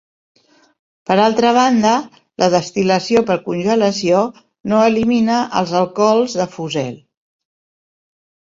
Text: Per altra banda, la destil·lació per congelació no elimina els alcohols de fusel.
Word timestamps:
Per 1.09 1.17
altra 1.25 1.51
banda, 1.57 1.91
la 2.43 2.47
destil·lació 2.53 3.21
per 3.29 3.37
congelació 3.51 4.23
no 4.73 4.81
elimina 4.89 5.37
els 5.63 5.77
alcohols 5.83 6.39
de 6.43 6.51
fusel. 6.57 6.93